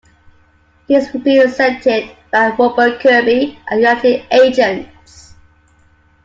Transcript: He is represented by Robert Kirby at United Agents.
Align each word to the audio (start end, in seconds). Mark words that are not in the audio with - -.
He 0.87 0.95
is 0.95 1.13
represented 1.13 2.17
by 2.31 2.55
Robert 2.57 2.99
Kirby 3.01 3.59
at 3.69 3.77
United 3.77 4.25
Agents. 4.31 5.35